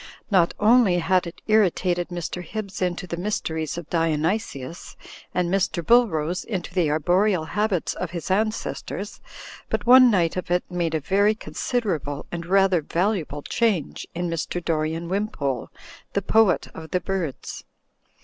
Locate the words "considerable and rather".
11.35-12.81